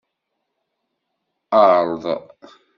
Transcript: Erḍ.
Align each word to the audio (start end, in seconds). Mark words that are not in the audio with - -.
Erḍ. 1.71 2.03